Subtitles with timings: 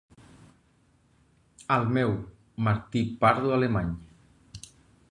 [1.77, 2.17] Al meu,
[2.69, 3.95] Martí Pardo Alemany.